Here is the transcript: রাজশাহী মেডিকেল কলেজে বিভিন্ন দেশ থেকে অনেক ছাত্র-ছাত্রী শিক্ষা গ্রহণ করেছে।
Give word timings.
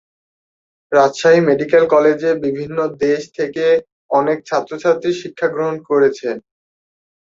রাজশাহী 0.91 1.39
মেডিকেল 1.49 1.83
কলেজে 1.93 2.31
বিভিন্ন 2.45 2.77
দেশ 3.03 3.21
থেকে 3.37 3.65
অনেক 4.11 4.37
ছাত্র-ছাত্রী 4.49 5.09
শিক্ষা 5.21 5.47
গ্রহণ 5.53 5.75
করেছে। 5.89 6.29